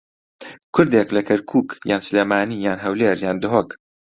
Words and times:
کوردێک 0.75 1.09
لە 1.17 1.21
کەرکووک 1.27 1.69
یان 1.91 2.01
سلێمانی 2.07 2.63
یان 2.65 2.79
هەولێر 2.85 3.17
یان 3.25 3.37
دهۆک 3.43 3.69